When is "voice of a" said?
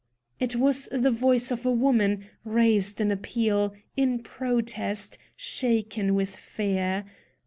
1.11-1.69